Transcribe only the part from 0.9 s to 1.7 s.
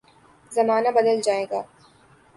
بدل جائے گا۔